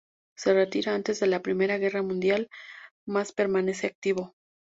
Se 0.35 0.51
retira 0.55 0.95
antes 0.95 1.19
de 1.19 1.27
la 1.27 1.43
primera 1.43 1.77
guerra 1.77 2.01
mundial, 2.01 2.49
mas 3.05 3.31
permanece 3.31 3.85
activo. 3.85 4.33